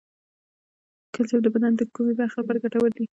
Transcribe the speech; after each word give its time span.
کلسیم 1.13 1.39
د 1.43 1.47
بدن 1.55 1.71
د 1.75 1.81
کومې 1.95 2.13
برخې 2.19 2.37
لپاره 2.39 2.61
ګټور 2.63 2.89
دی 2.97 3.05